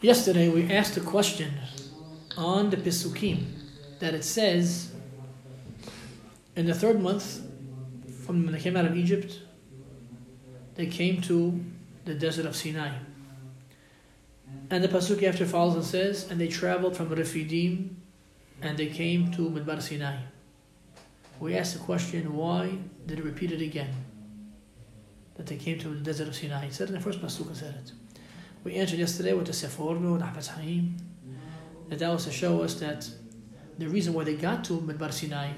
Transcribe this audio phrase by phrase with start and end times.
[0.00, 1.52] Yesterday we asked a question
[2.34, 3.44] on the Pisukim
[3.98, 4.92] that it says
[6.56, 7.42] in the third month
[8.24, 9.40] from when they came out of Egypt,
[10.74, 11.62] they came to
[12.06, 12.92] the desert of Sinai.
[14.70, 17.90] And the Pasuk after follows and says, and they traveled from Refidim
[18.62, 20.16] and they came to Midbar Sinai.
[21.40, 23.92] We asked the question, why did it repeat it again?
[25.34, 26.64] That they came to the desert of Sinai.
[26.66, 27.92] It said in the first Pasuk, said it.
[28.62, 30.96] We answered yesterday with the Seforno and Ahbaz Haim,
[31.88, 33.08] that that was to show us that
[33.78, 35.48] the reason why they got to Midbar Sinai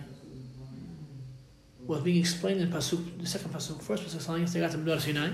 [1.85, 3.83] was being explained in Pasuk, the second Pasuk.
[3.83, 5.31] First Pasuk telling us they got to Midbar Sinai.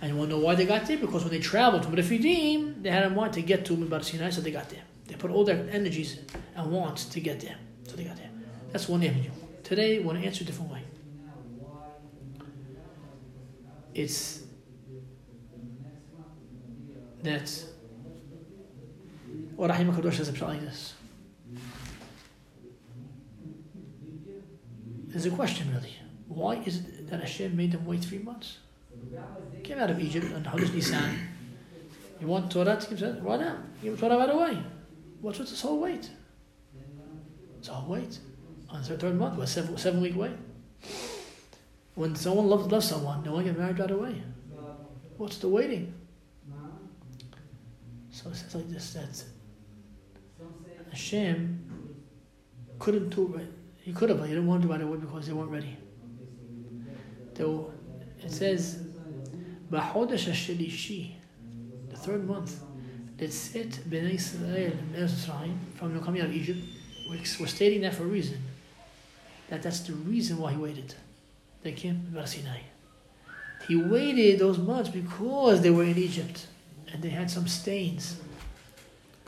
[0.00, 0.98] And you want to know why they got there?
[0.98, 4.30] Because when they traveled to Refidim, they had a want to get to Midbar Sinai,
[4.30, 4.82] so they got there.
[5.06, 6.20] They put all their energies
[6.54, 7.56] and wants to get there.
[7.88, 8.30] So they got there.
[8.70, 9.30] That's one avenue.
[9.64, 10.82] Today, we want to answer a different way.
[13.94, 14.43] It's
[17.24, 17.64] that
[19.56, 20.94] what Ohr HaChaim HaKadosh says like this.
[25.08, 25.94] There's a question really.
[26.28, 28.58] Why is it that Hashem made them wait three months?
[29.62, 31.28] Came out of Egypt on Chodesh Nisan.
[32.20, 33.58] You want Torah to give that right now.
[33.82, 34.58] Give Torah right away.
[35.20, 36.10] What's with this whole wait?
[37.58, 38.18] It's a whole wait.
[38.70, 40.32] On the third month, a seven, seven week wait.
[41.94, 44.22] When someone loves, loves someone, want to get married right away.
[45.16, 45.94] What's the waiting?
[48.24, 49.22] So it says like this that
[50.90, 52.04] Hashem
[52.78, 53.52] couldn't do it.
[53.82, 55.76] He could have, but he didn't want to it right away because they weren't ready.
[57.38, 57.64] Were,
[58.22, 58.76] it says,
[59.70, 61.12] B'chodesh HaShelishi,
[61.90, 62.62] the third month,
[63.18, 66.60] that set Bnei Israel Mitzrayim from coming out of Egypt.
[67.10, 68.38] We're, we're stating that for a reason.
[69.50, 70.94] That that's the reason why he waited.
[71.62, 72.60] They came to Sinai.
[73.68, 76.46] He waited those months because they were in Egypt
[76.94, 78.16] and they had some stains.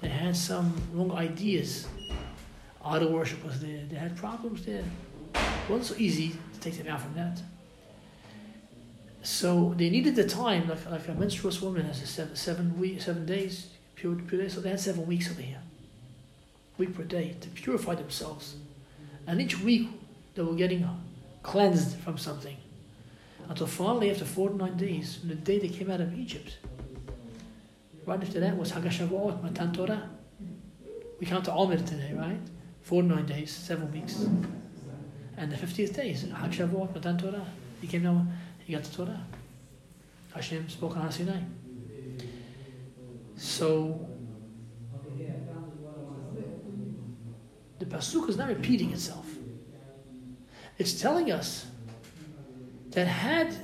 [0.00, 1.88] They had some wrong ideas.
[2.84, 3.82] Idol worship was there.
[3.90, 4.84] They had problems there.
[5.34, 7.42] It wasn't so easy to take them out from that.
[9.22, 13.02] So they needed the time, like, like a menstruous woman has a seven, seven, week,
[13.02, 14.54] seven days, pure, pure days.
[14.54, 15.60] So they had seven weeks over here,
[16.78, 18.54] week per day, to purify themselves.
[19.26, 19.88] And each week
[20.36, 20.88] they were getting
[21.42, 22.56] cleansed from something.
[23.48, 26.58] Until finally, after 49 days, the day they came out of Egypt,
[28.06, 30.08] right after that was Hagashavuot, Matan Torah.
[31.18, 32.40] We count the Omer today, right?
[32.82, 34.26] 49 days, seven weeks.
[35.36, 37.46] And the 50th day is Hag Shavuot, Matan Torah.
[37.80, 38.32] He came down,
[38.64, 39.26] he got the Torah.
[40.34, 41.40] Hashem spoke on Sinai.
[43.36, 44.08] So,
[47.78, 49.26] the Pasuk is not repeating itself.
[50.78, 51.66] It's telling us
[52.90, 53.54] that had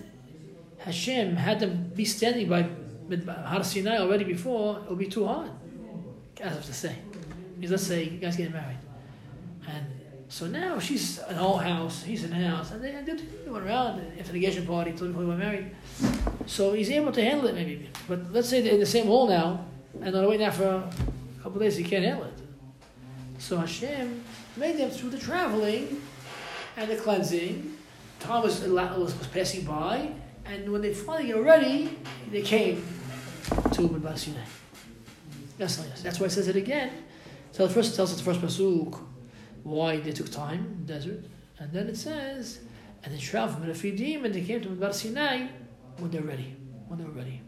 [0.79, 2.69] Hashem had them be standing by
[3.19, 5.51] Har Sinai already before, it would be too hard.
[6.41, 6.97] As have to say.
[7.57, 8.79] Because let's say you guys getting married.
[9.69, 9.87] And
[10.29, 14.01] so now she's in her house, he's in the house, and they, they went around
[14.01, 15.71] the engagement party before they were married.
[16.47, 17.89] So he's able to handle it maybe.
[18.09, 19.67] But let's say they're in the same hall now,
[20.01, 22.35] and they're waiting there for a couple days, he can't handle it.
[23.39, 24.25] So Hashem
[24.57, 26.01] made them through the traveling
[26.77, 27.77] and the cleansing.
[28.21, 30.13] Time was, was, was passing by,
[30.47, 31.99] and when they finally got ready,
[32.31, 32.85] they came
[33.89, 34.41] to Midbar Sinai.
[35.59, 36.91] That's, that's why it says it again.
[37.53, 38.99] So the first tells us the first pasuk
[39.63, 41.25] why they took time in the desert,
[41.59, 42.61] and then it says,
[43.05, 45.47] and they traveled from Refidim and they came to Midbar Sinai
[45.99, 46.57] when they're ready,
[46.89, 47.41] when they were ready.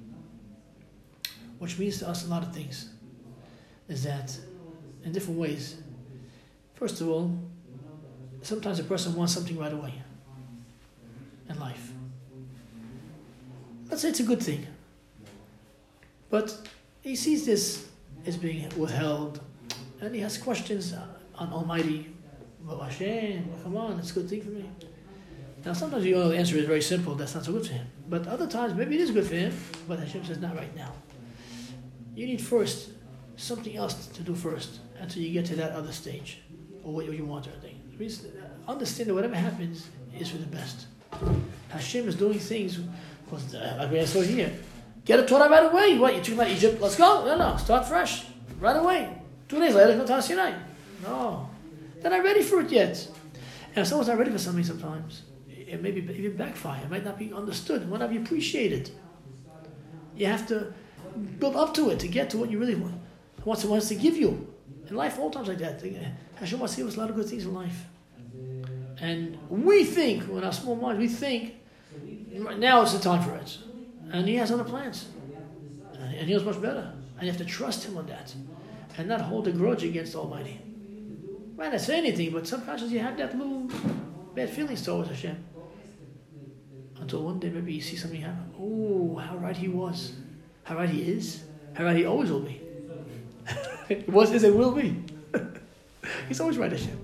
[1.59, 2.91] Which means to us a lot of things.
[3.89, 4.37] Is that
[5.05, 5.77] in different ways.
[6.75, 7.39] First of all,
[8.43, 9.95] sometimes a person wants something right away
[11.49, 11.93] in life.
[13.89, 14.67] Let's say it's a good thing.
[16.35, 16.69] But
[17.01, 17.87] he sees this
[18.27, 19.41] as being withheld,
[20.01, 20.93] and he has questions
[21.37, 22.13] on Almighty.
[22.65, 24.69] Well, Hashem, come on, it's a good thing for me.
[25.65, 27.87] Now, sometimes you know the answer is very simple, that's not so good for him.
[28.09, 29.53] But other times, maybe it is good for him,
[29.87, 30.93] but Hashem says, not right now.
[32.17, 32.91] You need first
[33.37, 36.41] something else to do first until you get to that other stage,
[36.83, 37.79] or what you want or thing.
[38.67, 39.89] Understand that whatever happens
[40.19, 40.87] is for the best.
[41.69, 42.81] Hashem is doing things,
[43.25, 44.53] because, uh, like we saw here,
[45.05, 45.99] get a Torah right away.
[45.99, 46.81] What, you're talking about Egypt?
[46.81, 47.25] Let's go.
[47.25, 48.25] No, no, start fresh.
[48.61, 49.19] Right away.
[49.49, 50.53] Two days later, come to Sinai.
[51.03, 51.49] No.
[52.01, 53.09] They're not ready for it yet.
[53.75, 56.83] And if someone's not ready for something sometimes, it may be even backfire.
[56.85, 57.83] It might not be understood.
[57.83, 58.91] It might not be appreciated.
[60.17, 60.73] You have to
[61.39, 62.95] build up to it to get to what you really want.
[63.45, 64.53] Wants, wants to give you.
[64.89, 65.83] In life, all times like that.
[66.37, 67.87] Hashem wants to give us a lot of good things in life.
[69.01, 71.55] And we think, with our small minds, we think,
[72.59, 73.59] now is the time for it.
[74.15, 75.09] And he has other plans.
[75.99, 76.93] And he knows much better.
[77.19, 78.33] And you have to trust Him on that.
[78.97, 80.61] And not hold a grudge against Almighty.
[81.57, 83.69] Might not say anything, but subconsciously you have that little
[84.37, 85.37] bad feelings towards Hashem.
[87.01, 88.55] Until one day maybe you see something happen.
[88.57, 90.13] Oh, how right He was.
[90.63, 91.43] How right He is.
[91.73, 92.61] How right He always will be.
[94.07, 95.03] was, is, and will be.
[96.29, 96.99] He's always right, Hashem.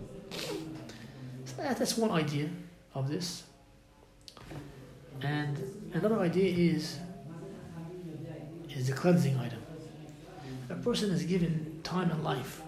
[1.44, 2.48] So that's one idea
[2.94, 3.42] of this.
[5.22, 5.58] And
[5.94, 6.98] another idea is
[8.70, 9.62] is the cleansing item.
[10.68, 12.62] A person is given time in life.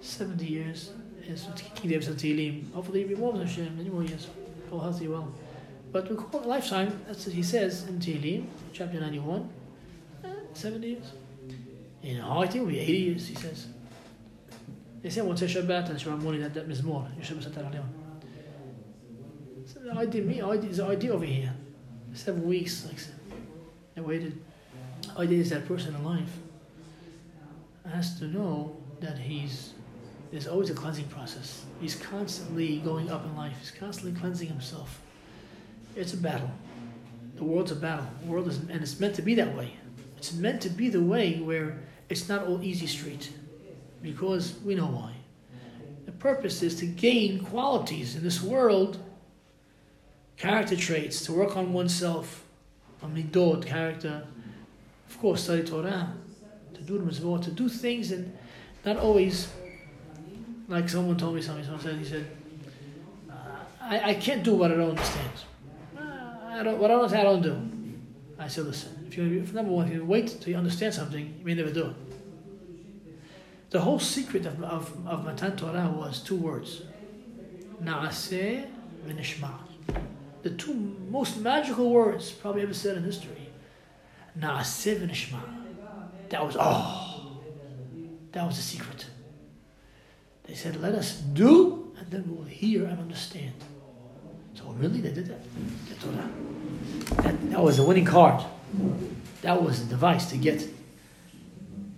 [0.00, 0.92] 70 years
[1.26, 2.72] is King David said Tehillim.
[2.72, 4.28] Hopefully he than Hashem, many more years.
[4.70, 5.32] All healthy, well.
[5.90, 9.48] But we call it lifetime, that's what he says in Tehillim, chapter 91.
[10.24, 11.12] Eh, 70 years.
[12.02, 13.66] In think it will be 80 years, he says.
[15.02, 18.07] They say, what's Shabbat and Shabbat morning that, that Mizmor, Yoshev B'seter Elyon.
[19.68, 21.52] So the idea, me, idea, the idea over here,
[22.14, 22.96] seven weeks, like
[23.98, 24.40] I waited.
[25.18, 26.30] Idea is that person in life
[27.90, 29.74] has to know that he's
[30.30, 31.64] there's always a cleansing process.
[31.80, 33.56] He's constantly going up in life.
[33.60, 35.00] He's constantly cleansing himself.
[35.96, 36.50] It's a battle.
[37.36, 38.06] The world's a battle.
[38.22, 39.74] The world is, and it's meant to be that way.
[40.16, 41.78] It's meant to be the way where
[42.08, 43.32] it's not all easy street,
[44.02, 45.12] because we know why.
[46.06, 48.98] The purpose is to gain qualities in this world,
[50.38, 52.44] character traits, to work on oneself,
[53.02, 54.26] on midot, character.
[55.08, 56.14] Of course, study Torah,
[56.74, 58.36] to do the mitzvot, to do things and
[58.84, 59.52] not always,
[60.68, 62.26] like someone told me something, someone said, he said,
[63.80, 65.30] I, I can't do what I don't understand.
[65.96, 66.02] Uh,
[66.46, 67.88] I don't, what I don't understand, I don't do.
[68.38, 71.34] I said, listen, if you if number one, if you wait till you understand something,
[71.38, 71.96] you may never do it.
[73.70, 76.82] The whole secret of, of, of Matan Torah was two words.
[77.82, 78.66] Na'aseh
[79.06, 79.67] v'nishma.
[80.42, 80.74] The two
[81.10, 83.48] most magical words probably ever said in history.
[84.38, 85.36] Na'aseh.
[86.28, 87.40] That was, oh,
[88.32, 89.06] that was the secret.
[90.44, 93.54] They said, let us do, and then we'll hear and understand.
[94.54, 95.40] So really, they did that.
[95.88, 96.30] The Torah.
[97.22, 98.44] That, that was the winning card.
[99.42, 100.68] That was the device to get.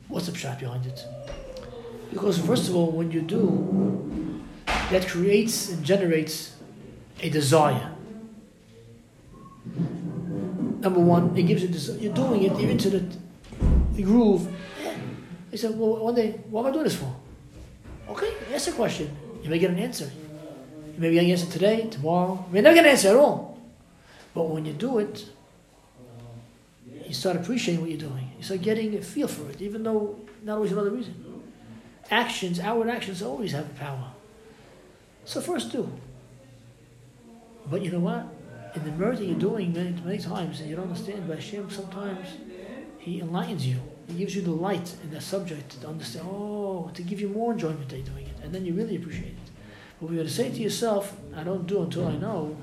[0.09, 1.05] What's the shot behind it?
[2.11, 4.43] Because first of all, when you do,
[4.91, 6.57] that creates and generates
[7.21, 7.93] a desire.
[10.81, 11.99] Number one, it gives you desire.
[11.99, 13.05] You're doing it, you're into the,
[13.93, 14.49] the groove.
[15.51, 17.15] He said, well, one day, what am I doing this for?
[18.09, 19.15] Okay, ask a question.
[19.43, 20.11] You may get an answer.
[20.95, 22.45] You may get an answer today, tomorrow.
[22.49, 23.59] You may never get an answer at all.
[24.35, 25.27] But when you do it,
[27.07, 28.31] you start appreciating what you're doing.
[28.39, 31.43] You start getting a feel for it, even though not always another reason.
[32.11, 34.13] Actions, outward actions always have power.
[35.25, 35.91] So first do.
[37.67, 38.27] But you know what?
[38.75, 42.29] In the murder you're doing many, many times and you don't understand, but Hashem sometimes
[42.99, 43.77] He enlightens you.
[44.09, 47.53] He gives you the light in that subject to understand, oh, to give you more
[47.53, 48.37] enjoyment that you're doing it.
[48.43, 49.51] And then you really appreciate it.
[50.01, 52.57] But if you were to say to yourself, I don't do until I know,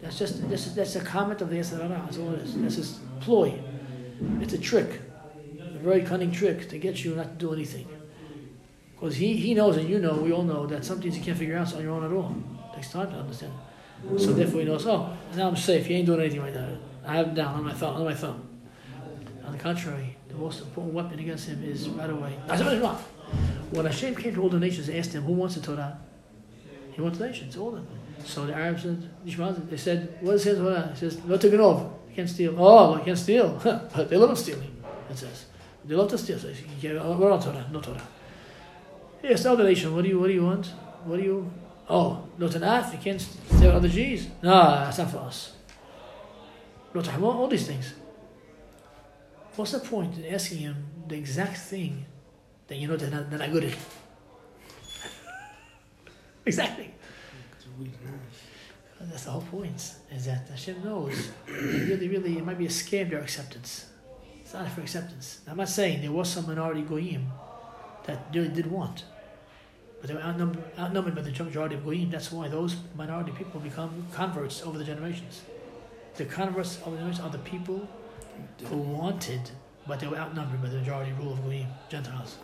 [0.00, 2.02] that's just that's, that's a comment of the Yetzer Hara.
[2.04, 2.56] That's all it is.
[2.56, 3.58] That's just ploy.
[4.40, 5.00] It's a trick,
[5.60, 7.86] a very cunning trick to get you not to do anything.
[8.94, 11.38] Because he, he knows and you know, we all know that some things you can't
[11.38, 12.34] figure out on your own at all.
[12.72, 13.52] It takes time to understand.
[14.16, 15.86] So therefore he knows, oh, now I'm safe.
[15.86, 16.68] He ain't doing anything right now.
[17.06, 17.96] I have him down on my thumb.
[17.96, 18.46] On my thumb.
[19.44, 22.38] On the contrary, the most important weapon against him is right away.
[23.70, 25.98] When Hashem came to all the nations, they asked him, who wants the Torah?
[26.92, 27.86] He wants the nations, all of them.
[28.24, 29.08] So the Arabs said,
[29.70, 30.90] they said, what is his Torah?
[30.92, 31.20] He says,
[31.60, 31.90] over.
[32.08, 32.54] You can't steal.
[32.58, 33.60] Oh, I can't steal.
[33.64, 34.76] but they love stealing,
[35.08, 35.46] it says.
[35.84, 36.38] They love to steal.
[36.38, 38.02] So can't, oh, we're on Torah, no Torah.
[39.22, 40.66] Yes, the nation, what do you, what do you want?
[41.04, 41.50] What do you,
[41.90, 44.28] oh, no tanaf, you can't steal other Jews.
[44.42, 45.54] No, that's not for us.
[46.94, 47.94] No tahmah, all these things.
[49.56, 52.06] What's the point in asking him the exact thing
[52.68, 53.74] that you know they're not, they're not good at?
[56.46, 56.94] exactly.
[59.00, 61.30] That's the whole point, is that Hashem knows.
[61.48, 63.86] really, really, it might be a scam, their acceptance.
[64.40, 65.40] It's not for acceptance.
[65.48, 67.30] I'm not saying there was some minority goyim
[68.04, 69.04] that really did want.
[70.00, 72.10] But they were outnumbered, outnumbered by the majority of goyim.
[72.10, 75.42] That's why those minority people become converts over the generations.
[76.16, 77.88] The converts of the generations are the people
[78.64, 79.50] who wanted,
[79.86, 82.38] but they were outnumbered by the majority rule of goyim, Gentiles.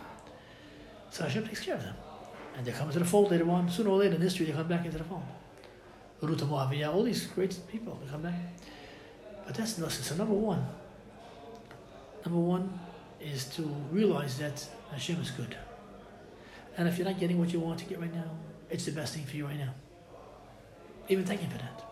[1.10, 1.94] So Hashem takes care of them.
[2.56, 3.70] And they come into the fold later on.
[3.70, 5.22] Sooner or later in history, they come back into the fold.
[6.22, 8.34] Rut HaMoaviyah, all these great people, they come back.
[9.46, 10.14] But that's not so.
[10.16, 10.66] Number one,
[12.24, 12.80] number one
[13.20, 15.56] is to realize that Hashem is good.
[16.76, 18.30] And if you're not getting what you want to get right now,
[18.70, 19.74] it's the best thing for you right now.
[21.08, 21.82] Even thank Him for that.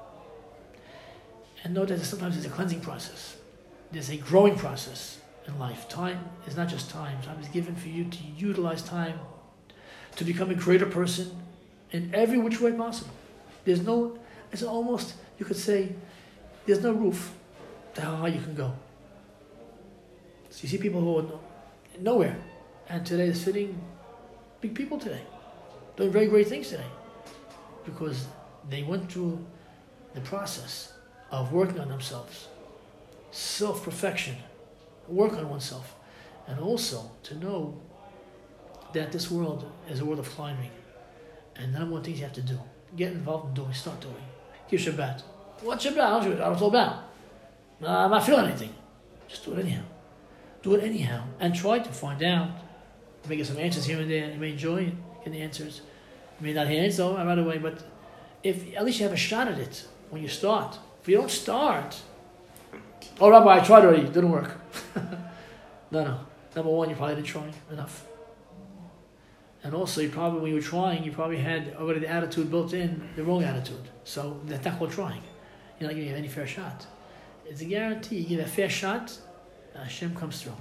[1.62, 3.36] And know that sometimes there's a cleansing process,
[3.90, 5.88] there's a growing process, in life.
[5.88, 7.20] Time is not just time.
[7.22, 9.18] Time is given for you to utilize time
[10.16, 11.36] to become a greater person
[11.90, 13.12] in every which way possible.
[13.64, 14.18] There's no,
[14.52, 15.94] it's almost, you could say,
[16.66, 17.34] there's no roof
[17.94, 18.72] to how high you can go.
[20.50, 21.40] So you see people who are
[22.00, 22.36] nowhere,
[22.88, 23.80] and today they're sitting
[24.64, 25.20] big people today,
[25.94, 26.90] doing very great things today,
[27.84, 28.28] because
[28.70, 29.44] they went through
[30.14, 30.94] the process
[31.30, 32.48] of working on themselves,
[33.30, 34.36] self perfection,
[35.06, 35.94] work on oneself,
[36.46, 37.78] and also to know
[38.94, 40.70] that this world is a world of climbing.
[41.56, 42.58] And number one things you have to do
[42.96, 44.24] get involved in doing, start doing.
[44.70, 45.20] Give Shabbat.
[45.60, 45.98] What Shabbat?
[45.98, 47.00] I don't, I don't feel bad.
[47.84, 48.74] I'm not feeling anything.
[49.28, 49.82] Just do it anyhow.
[50.62, 51.24] Do it anyhow.
[51.38, 52.63] And try to find out.
[53.28, 54.30] May get some answers here and there.
[54.30, 55.80] You may enjoy getting the answers.
[56.40, 57.58] You may not hear it, so right away.
[57.58, 57.82] But
[58.42, 60.78] if at least you have a shot at it when you start.
[61.00, 62.00] If you don't start,
[63.20, 64.02] oh, Rabbi, I tried already.
[64.02, 64.58] It didn't work.
[65.90, 66.20] no, no.
[66.54, 68.06] Number one, you probably didn't try enough.
[69.62, 72.74] And also, you probably, when you were trying, you probably had already the attitude built
[72.74, 73.88] in, the wrong attitude.
[74.04, 75.22] So that's not called trying.
[75.80, 76.86] You're not giving any fair shot.
[77.46, 78.18] It's a guarantee.
[78.18, 79.18] You give a fair shot,
[79.74, 80.56] Hashem comes through.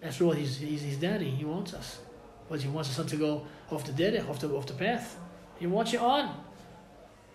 [0.00, 0.32] That's all.
[0.32, 1.30] He's, he's his daddy.
[1.30, 1.98] He wants us.
[2.48, 5.18] But he wants his son to go off the dead, off the off the path.
[5.58, 6.44] He wants you on.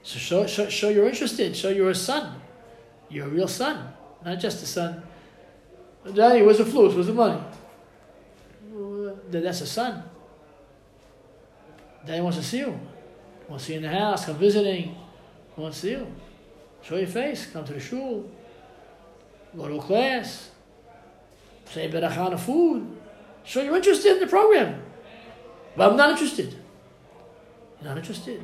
[0.04, 1.56] So show, show, show you're interested.
[1.56, 2.42] Show you're a son.
[3.10, 5.04] You're a real son, not just a son.
[6.14, 6.94] Daddy, where's the flute?
[6.94, 7.42] Where's the money?
[9.30, 10.04] That's a son.
[12.06, 12.80] Daddy wants to see you.
[13.50, 14.96] Wants to see you in the house, come visiting.
[15.58, 16.08] Wants to see you.
[16.82, 18.32] Show your face, come to the shul.
[19.56, 20.51] Go to a class.
[21.72, 22.98] Say better on food.
[23.46, 24.82] Show you're interested in the program.
[25.76, 26.54] But I'm not interested.
[27.80, 28.44] You're not interested.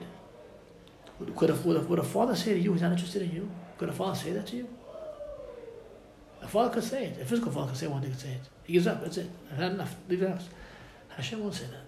[1.36, 3.52] Could a, would, a, would a father say to you, he's not interested in you?
[3.78, 4.68] Could a father say that to you?
[6.42, 7.22] A father could say it.
[7.22, 8.42] A physical father could say one, day could say it.
[8.64, 9.30] He gives up, that's it.
[9.52, 9.96] I've had enough.
[10.08, 10.48] Leave the house.
[11.10, 11.86] Hashem won't say that.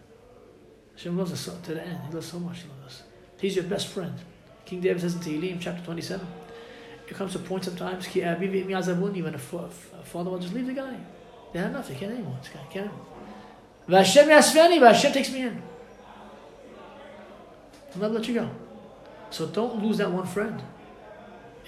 [0.96, 2.00] Hashem loves us to the end.
[2.08, 2.64] He loves so much.
[2.64, 3.04] He loves us.
[3.40, 4.14] He's your best friend.
[4.66, 6.28] King David says in Tehillim, chapter 27,
[7.08, 10.98] it comes to a point sometimes, when a father will just leave the guy.
[11.52, 11.88] They had enough.
[11.88, 12.38] They can't anymore.
[12.54, 13.06] Guy can't anymore.
[13.90, 15.62] Hashem ya'asfeni, Hashem takes me in.
[17.96, 18.50] I'll never let you go.
[19.32, 20.62] So don't lose that one friend.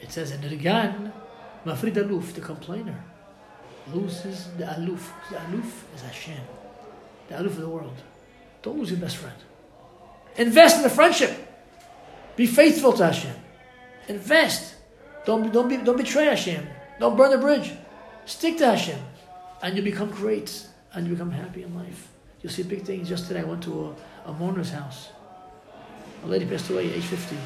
[0.02, 1.14] It says in the Gan,
[1.66, 3.04] Mafrid Aluf, the complainer,
[3.94, 5.02] loses the Aluf.
[5.30, 6.40] The Aluf is Hashem,
[7.28, 7.98] the Aluf of the world.
[8.62, 9.36] Don't lose your best friend.
[10.38, 11.32] Invest in the friendship.
[12.36, 13.36] Be faithful to Hashem.
[14.08, 14.76] Invest.
[15.26, 16.68] Don't, don't, be, don't betray Hashem.
[17.00, 17.72] Don't burn the bridge.
[18.26, 19.00] Stick to Hashem.
[19.62, 20.68] And you become great.
[20.94, 22.10] And you become happy in life.
[22.41, 23.08] You'll see big things.
[23.08, 25.10] Just today I went to a, a mourner's house.
[26.24, 27.38] A lady passed away age 50.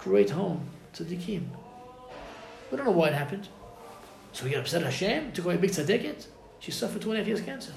[0.00, 0.60] Great home.
[0.92, 1.44] Tzaddikim.
[2.70, 3.48] We don't know why it happened.
[4.32, 5.32] So we get upset Hashem?
[5.32, 6.26] Took away a big tzaddiket?
[6.60, 7.72] She suffered two and a half years cancer.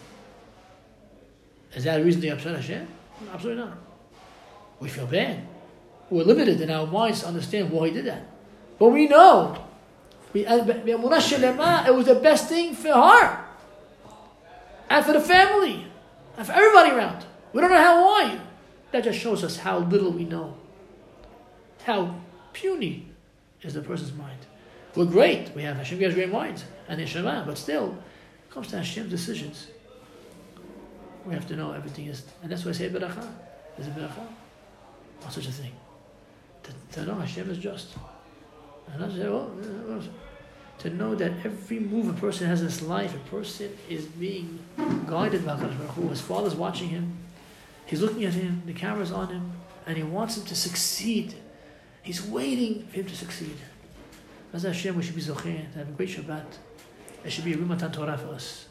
[1.74, 2.88] Is that a reason to upset Hashem?
[3.34, 3.78] Absolutely not.
[4.80, 5.48] We feel bad.
[6.10, 8.28] We're limited in our minds to understand why he did that.
[8.78, 9.66] But we know.
[10.34, 13.46] We, uh, it was the best thing for her.
[14.90, 15.86] And for the family.
[16.38, 17.26] And for everybody around.
[17.54, 18.40] We don't know how why.
[18.92, 20.56] That just shows us how little we know.
[21.84, 22.16] How
[22.54, 23.08] puny
[23.62, 24.38] is the person's mind.
[24.96, 25.54] We're great.
[25.56, 27.98] We have Hashem gives great minds and Neshama, but still,
[28.44, 29.68] it comes to Hashem's decisions.
[31.26, 33.32] We have to know everything is, and that's why I say beracha.
[33.78, 34.28] There's a beracha
[35.24, 35.72] on such a thing.
[36.64, 37.96] To, to know Hashem is just.
[38.88, 39.52] And I say, well,
[40.80, 44.60] to know that every move a person has in his life, a person is being
[45.08, 45.72] guided by God.
[46.10, 47.18] His father's watching him,
[47.86, 49.52] he's looking at him, the camera's on him,
[49.86, 51.36] and he wants him to succeed.
[52.02, 53.58] He's waiting for him to succeed.
[54.54, 56.46] As Hashem, we should be zocheh to have a great Shabbat.
[57.24, 58.66] It should be a Rimatan Torah for us.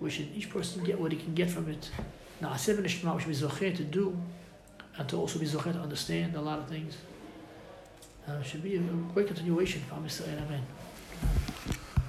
[0.00, 1.90] We should each person get what he can get from it.
[2.40, 4.16] Now, seven Ishma, we should be zocheh to do,
[4.96, 6.96] and to also be zocheh to understand a lot of things.
[8.28, 8.80] Uh, should be a
[9.12, 10.62] great continuation for Am Amen.